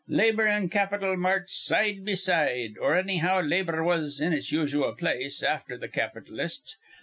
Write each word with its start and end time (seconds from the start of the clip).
Labor 0.07 0.47
an' 0.47 0.69
capital 0.69 1.15
marched 1.15 1.53
side 1.53 2.03
be 2.03 2.15
side, 2.15 2.75
or 2.79 2.95
annyhow 2.95 3.39
labor 3.47 3.83
was 3.83 4.19
in 4.19 4.33
its 4.33 4.51
usual 4.51 4.95
place, 4.95 5.43
afther 5.43 5.77
th' 5.77 5.93
capitalists. 5.93 6.75